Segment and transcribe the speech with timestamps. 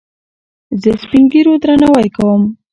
[0.81, 2.41] زه سپينږيرو درناوی کوم.